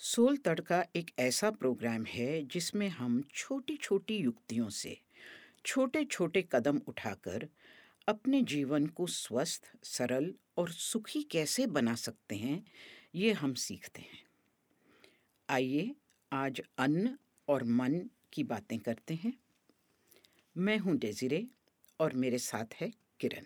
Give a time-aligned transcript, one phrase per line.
[0.00, 5.00] Soul तड़का एक ऐसा programme है जिसमें हम छोटी छोटी युक्तियों से
[5.66, 7.48] छोटे छोटे कदम उठाकर
[8.08, 12.64] अपने जीवन को स्वस्थ, सरल और सुखी कैसे बना सकते हैं,
[13.14, 14.22] ये हम सीखते हैं।
[15.48, 15.94] आइए
[16.32, 19.32] आज अन्न और मन की बातें करते हैं।
[20.56, 21.46] मैं हूँ डेजिरे
[22.00, 23.44] और मेरे साथ है किरण।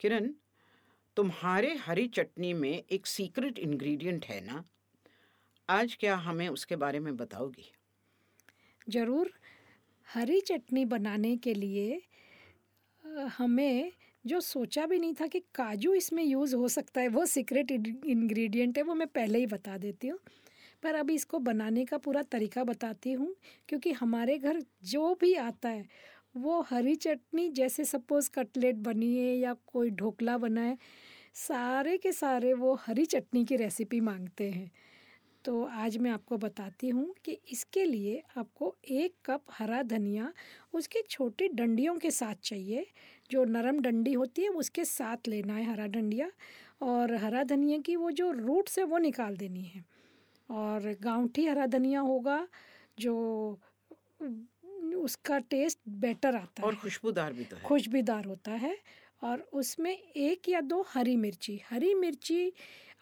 [0.00, 0.30] किरण,
[1.16, 4.64] तुम्हारे हरी चटनी में एक सीक्रेट इंग्रेडिएंट है ना?
[5.68, 7.70] आज क्या हमें उसके बारे में बताओगी?
[8.86, 9.30] ज़रूर।
[10.08, 12.00] हरी चटनी बनाने के लिए
[13.38, 13.92] हमें
[14.24, 18.78] जो सोचा भी नहीं था कि काजू इसमें यूज़ हो सकता है, वो सीक्रेट इंग्रेडिएंट
[18.78, 20.18] है, वो मैं पहले ही बता देती हूँ।
[20.82, 23.34] पर अभी इसको बनाने का पूरा तरीका बताती हूँ,
[23.68, 25.86] क्योंकि हमारे घर जो भी आता है,
[26.36, 30.76] वो हरी चटनी जैसे सपोज़ कटलेट बनी है या कोई ढोकला बना है,
[31.36, 34.70] सारे के सारे वो हरी चटनी की रेसिपी मांगते हैं।
[35.46, 40.32] तो आज मैं आपको बताती हूँ कि इसके लिए आपको एक कप हरा धनिया
[40.74, 42.86] उसके छोटी डंडियों के साथ चाहिए।
[43.30, 46.30] जो नरम डंडी होती है उसके साथ लेना है हरा डंडिया
[46.82, 49.84] और हरा धनिया की वो जो रूट्स है वो निकाल देनी है।
[50.48, 52.46] और गांठी हरा धनिया होगा
[52.98, 53.14] जो
[54.96, 58.76] उसका टेस्ट बेटर आता और है। और खुशबूदार भी तो है। खुशबूदार होता है।
[59.26, 62.52] और उसमें एक या दो हरी मिर्ची। हरी मिर्ची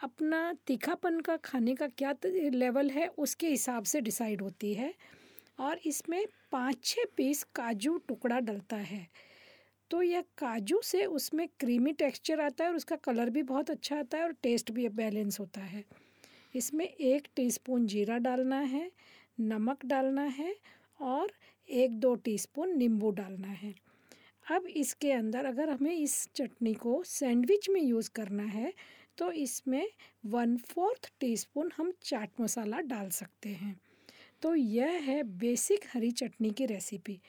[0.02, 4.92] अपना तीखापन का खाने का क्या लेवल है, उसके हिसाब से डिसाइड होती है
[5.60, 9.06] और इसमें पाँच छः पीस काजू टुकड़ा डलता है।
[9.90, 13.98] तो यह काजू से उसमें क्रीमी टेक्सचर आता है और उसका कलर भी बहुत अच्छा
[13.98, 15.84] आता है और टेस्ट भी बैलेंस होता है।
[16.54, 18.90] इसमें एक टीस्पून जीरा डालना है,
[19.40, 20.54] नमक डालना है
[21.00, 21.32] और
[21.68, 23.74] एक दो टीस्पून नींबू डालना है।
[24.46, 28.72] अब इसके अंदर अगर हमें इस चटनी को सैंडविच में यूज़ करना है
[29.18, 29.86] तो इसमें
[30.26, 33.74] वन फोर्थ टीस्पून हम चाट मसाला डाल सकते हैं।
[34.42, 37.20] तो यह है बेसिक हरी चटनी की रेसिपी।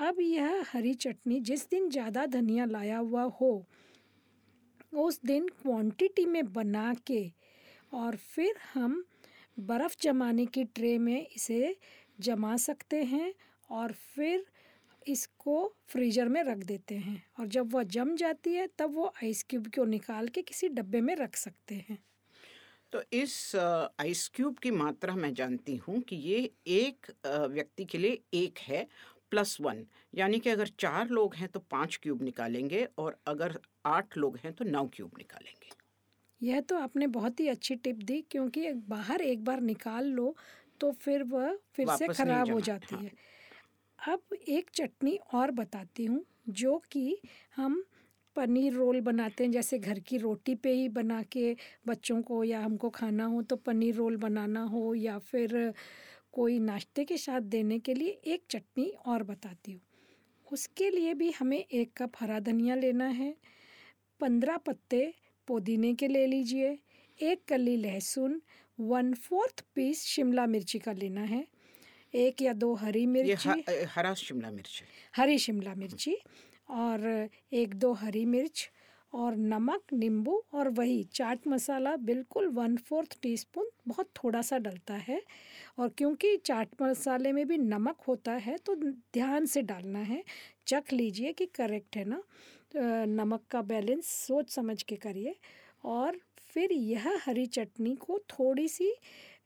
[0.00, 3.64] अब यह हरी चटनी जिस दिन ज़्यादा धनिया लाया हुआ हो,
[4.94, 7.30] उस दिन क्वांटिटी में बना के
[7.94, 9.02] और फिर हम
[9.60, 11.76] बर्फ़ जमाने की ट्रे में इसे
[12.20, 13.32] जमा सकते हैं
[13.70, 14.44] और फिर
[15.10, 15.56] इसको
[15.88, 19.66] फ्रीज़र में रख देते हैं और जब वह जम जाती है तब वो आइस क्यूब
[19.76, 21.98] को निकाल के किसी डब्बे में रख सकते हैं।
[22.92, 26.38] तो इस आइस क्यूब की मात्रा मैं जानती हूँ कि ये
[26.68, 28.86] एक व्यक्ति के लिए एक है
[29.32, 29.84] प्लस वन
[30.14, 34.52] यानी कि अगर चार लोग हैं तो पाँच क्यूब निकालेंगे और अगर आठ लोग हैं
[34.54, 35.74] तो नौ क्यूब निकालेंगे।
[36.40, 40.34] यह तो आपने बहुत ही अच्छी टिप दी क्योंकि बाहर एक बार निकाल लो
[40.80, 43.12] तो फिर वह फिर से खराब हो जाती हाँ। है।
[44.00, 47.18] अब एक चटनी और बताती हूँ, जो कि
[47.56, 47.82] हम
[48.36, 51.54] पनीर रोल बनाते हैं, जैसे घर की रोटी पे ही बना के
[51.86, 55.72] बच्चों को या हमको खाना हो तो पनीर रोल बनाना हो या फिर
[56.32, 59.80] कोई नाश्ते के साथ देने के लिए एक चटनी और बताती हूँ।
[60.46, 63.34] उसके लिए भी हमें एक कप हरा धनिया लेना है,
[64.20, 65.12] पंद्रह पत्ते
[65.48, 66.78] पुदीने के ले लीजिए,
[67.20, 68.40] एक कली लहसुन
[68.78, 71.46] वन फोर्थ पीस शिमला मिर्ची का लेना है
[72.14, 74.82] एक या दो हरी मिर्ची हरा शिमला मिर्च
[75.14, 76.14] हरी शिमला मिर्ची
[76.68, 77.06] और
[77.52, 78.68] एक दो हरी मिर्च
[79.12, 84.94] और नमक नींबू और वही चाट मसाला बिल्कुल वन फोर्थ टीस्पून बहुत थोड़ा सा डलता
[84.94, 85.20] है।
[85.78, 88.74] और क्योंकि चाट मसाले में भी नमक होता है तो
[89.14, 90.22] ध्यान से डालना है।
[90.68, 92.22] चख लीजिए कि करेक्ट है ना?
[92.76, 95.36] नमक का बैलेंस सोच समझ के करिए।
[95.84, 96.20] और
[96.54, 98.92] फिर यह हरी चटनी को थोड़ी सी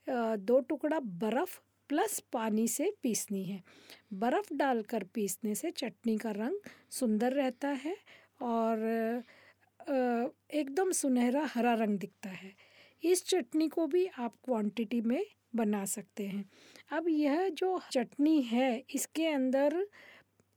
[0.08, 1.58] दो टुकड़ा बर्फ़
[1.88, 3.62] प्लस पानी से पीसनी है।
[4.14, 7.96] बर्फ़ डालकर पीसने से चटनी का रंग सुंदर रहता है
[8.42, 9.22] और
[10.52, 12.52] एकदम सुनहरा हरा रंग दिखता है।
[13.02, 15.24] इस चटनी को भी आप क्वांटिटी में
[15.56, 16.44] बना सकते हैं।
[16.92, 19.86] अब यह जो चटनी है, इसके अंदर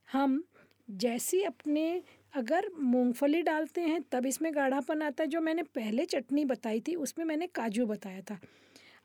[0.10, 0.44] हम
[0.88, 2.02] जैसी अपने
[2.34, 6.96] अगर मूंगफली डालते हैं, तब इसमें गाढ़ापन आता है। जो मैंने पहले चटनी बताई थी,
[6.96, 8.40] उसमें मैंने काजू बताया था।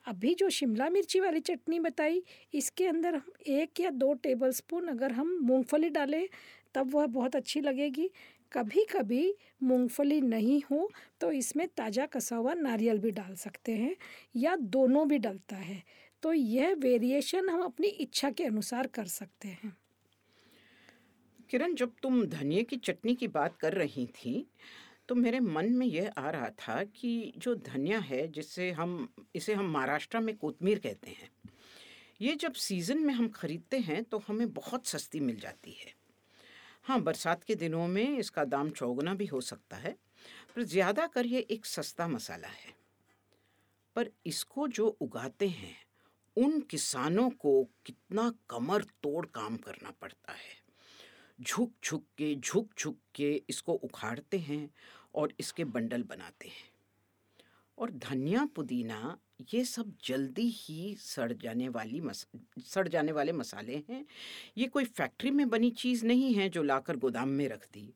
[0.07, 2.23] अभी जो शिमला मिर्ची वाली चटनी बताई,
[2.55, 6.27] इसके अंदर हम एक या दो टेबलस्पून अगर हम मूंगफली डालें,
[6.75, 8.11] तब वह बहुत अच्छी लगेगी।
[8.53, 10.89] कभी कभी मूंगफली नहीं हो
[11.21, 13.95] तो इसमें ताज़ा कसा हुआ नारियल भी डाल सकते हैं,
[14.37, 15.83] या दोनों भी डलता है।
[16.23, 19.77] तो यह वेरिएशन हम अपनी इच्छा के अनुसार कर सकते हैं।
[21.51, 24.47] किरण, जब तुम धनिया की चटनी की बात कर रही थी
[25.13, 29.55] तो मेरे मन में यह आ रहा था कि जो धनिया है जिससे हम, इसे
[29.55, 31.29] हम महाराष्ट्र में कोतमीर कहते हैं,
[32.21, 35.93] ये जब सीज़न में हम ख़रीदते हैं तो हमें बहुत सस्ती मिल जाती है।
[36.85, 39.93] हाँ बरसात के दिनों में इसका दाम चौगुना भी हो सकता है,
[40.57, 42.75] पर ज़्यादा कर ये एक सस्ता मसाला है।
[43.97, 45.77] पर इसको जो उगाते हैं,
[46.37, 50.61] उन किसानों को कितना कमर तोड़ काम करना पड़ता है।
[51.39, 54.69] झुक झुक के झुक झुक के इसको उखाड़ते हैं
[55.15, 56.71] और इसके बंडल बनाते हैं।
[57.79, 59.19] और धनिया, पुदीना,
[59.55, 62.27] ये सब जल्दी ही सड़ जाने वाली मस,
[62.65, 64.05] सड़ जाने वाले मसाले हैं।
[64.59, 67.93] ये कोई फैक्ट्री में बनी चीज़ नहीं है जो लाकर गोदाम में रख दी।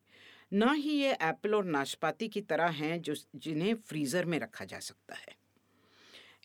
[0.53, 4.79] ना ही ये एप्पल और नाशपाती की तरह हैं जो जिन्हें फ्रीज़र में रखा जा
[4.79, 5.35] सकता है।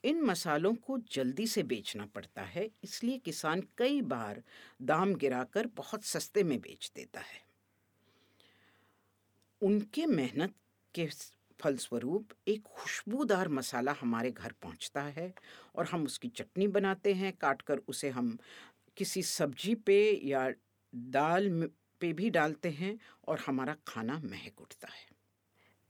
[0.05, 4.43] इन मसालों को जल्दी से बेचना पड़ता है, इसलिए किसान कई बार
[4.83, 7.41] दाम गिराकर बहुत सस्ते में बेच देता है।
[9.63, 10.55] उनके मेहनत
[10.95, 11.07] के
[11.61, 15.33] फलस्वरूप एक खुशबूदार मसाला हमारे घर पहुँचता है
[15.75, 18.37] और हम उसकी चटनी बनाते हैं, काटकर उसे हम
[18.97, 20.49] किसी सब्ज़ी पे या
[21.13, 21.51] दाल
[22.01, 22.99] पे भी डालते हैं
[23.29, 25.07] और हमारा खाना महक उठता है।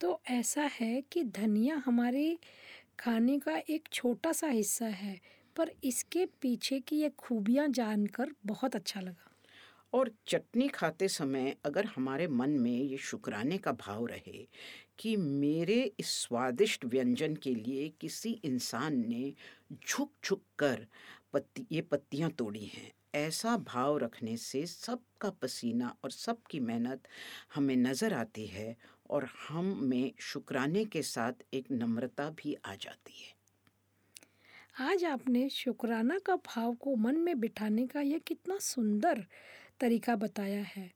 [0.01, 2.39] तो ऐसा है कि धनिया हमारे
[3.01, 5.21] खाने का एक छोटा सा हिस्सा है,
[5.57, 9.32] पर इसके पीछे की ये खूबियाँ जानकर बहुत अच्छा लगा।
[9.93, 14.47] और चटनी खाते समय अगर हमारे मन में ये शुक्राने का भाव रहे
[14.99, 19.33] कि मेरे इस स्वादिष्ट व्यंजन के लिए किसी इंसान ने
[19.89, 20.87] झुक झुक कर
[21.33, 27.09] पत्ती, ये पत्तियाँ तोड़ी हैं, ऐसा भाव रखने से सबका पसीना और सबकी मेहनत
[27.55, 28.77] हमें नज़र आती है
[29.11, 33.35] और हम में शुक्राने के साथ एक नम्रता भी आ जाती है।
[34.81, 39.25] आज आपने शुक्राना का भाव को मन में बिठाने का यह कितना सुंदर
[39.83, 40.91] तरीका बताया है।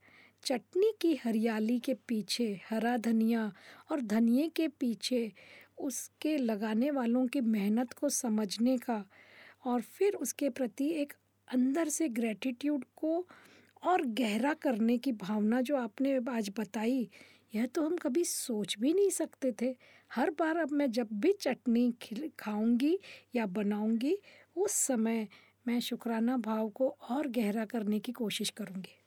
[0.44, 3.52] चटनी की हरियाली के पीछे, हरा धनिया
[3.90, 5.32] और धनिए के पीछे,
[5.78, 9.04] उसके लगाने वालों की मेहनत को समझने का
[9.66, 11.12] और फिर उसके प्रति एक
[11.48, 13.26] अंदर से ग्रेटिट्यूड को
[13.82, 17.08] और गहरा करने की भावना जो आपने आज बताई,
[17.54, 19.74] यह तो हम कभी सोच भी नहीं सकते थे।
[20.10, 21.92] हर बार अब मैं जब भी चटनी
[22.38, 22.98] खाऊँगी
[23.34, 24.18] या बनाऊँगी,
[24.56, 25.26] उस समय
[25.66, 29.02] मैं शुक्राना भाव को और गहरा करने की कोशिश करूँगी।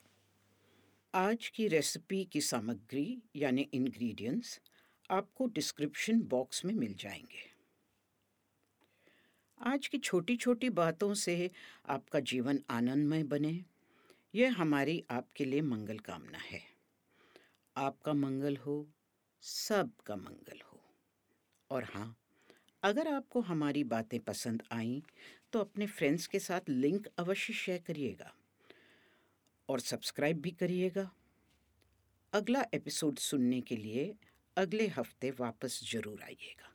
[1.16, 4.62] आज की रेसिपी की सामग्री यानी इंग्रेडिएंट्स
[5.12, 7.60] आपको डिस्क्रिप्शन बॉक्स में मिल जाएँगे।
[9.62, 11.52] आज की छोटी छोटी बातों से
[11.88, 13.66] आपका जीवन आनंदमय बने।
[14.36, 16.62] यह हमारी आपके लिए मंगल कामना है।
[17.76, 18.94] आपका मंगल हो,
[19.42, 20.82] सबका मंगल हो।
[21.72, 22.19] और हाँ
[22.84, 25.02] अगर आपको हमारी बातें पसंद आईं
[25.54, 28.32] तो अपने फ्रेंड्स के साथ लिंक अवश्य शेयर करिएगा
[29.70, 31.10] और सब्सक्राइब भी करिएगा।
[32.34, 34.14] अगला एपिसोड सुनने के लिए
[34.58, 36.69] अगले हफ़्ते वापस ज़रूर आइएगा।